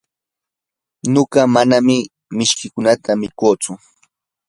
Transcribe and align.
nuqa 1.13 1.41
manam 1.53 1.87
mishkiykunata 2.37 3.11
mikutsu. 3.21 3.71